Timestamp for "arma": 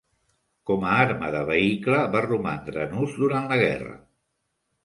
1.01-1.29